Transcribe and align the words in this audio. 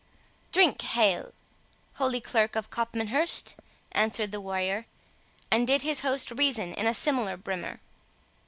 "'Drink 0.51 0.81
hael', 0.81 1.31
Holy 1.97 2.19
Clerk 2.19 2.55
of 2.55 2.71
Copmanhurst!" 2.71 3.53
answered 3.91 4.31
the 4.31 4.41
warrior, 4.41 4.87
and 5.51 5.67
did 5.67 5.83
his 5.83 5.99
host 5.99 6.31
reason 6.31 6.73
in 6.73 6.87
a 6.87 6.93
similar 6.95 7.37
brimmer. 7.37 7.79